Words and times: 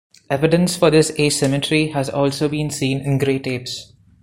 Evidence 0.31 0.75
for 0.75 0.89
this 0.89 1.11
asymmetry 1.19 1.89
has 1.89 2.09
also 2.09 2.49
been 2.49 2.71
seen 2.71 3.01
in 3.01 3.19
great 3.19 3.45
apes. 3.45 3.93